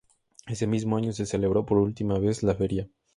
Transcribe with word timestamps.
Ese 0.47 0.65
mismo 0.65 0.97
año 0.97 1.13
se 1.13 1.27
celebró 1.27 1.63
por 1.63 1.77
última 1.77 2.17
vez 2.17 2.41
la 2.41 2.55
feria. 2.55 2.89